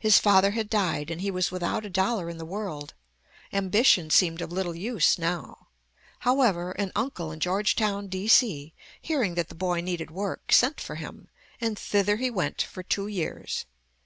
His 0.00 0.18
father 0.18 0.50
had 0.50 0.68
died, 0.68 1.12
and 1.12 1.20
he 1.20 1.30
was 1.30 1.52
without 1.52 1.84
a 1.84 1.88
dollar 1.88 2.28
in 2.28 2.38
the 2.38 2.44
world. 2.44 2.94
Ambition 3.52 4.10
seemed 4.10 4.40
of 4.40 4.50
little 4.50 4.74
use 4.74 5.16
now. 5.16 5.68
However, 6.26 6.72
an 6.72 6.90
uncle 6.96 7.30
in 7.30 7.38
Georgetown, 7.38 8.08
D.C., 8.08 8.74
hearing 9.00 9.36
that 9.36 9.50
the 9.50 9.54
boy 9.54 9.80
needed 9.80 10.10
work, 10.10 10.50
sent 10.52 10.80
for 10.80 10.96
him, 10.96 11.28
and 11.60 11.78
thither 11.78 12.16
he 12.16 12.30
went 12.30 12.62
for 12.62 12.82
two 12.82 13.06
years. 13.06 13.64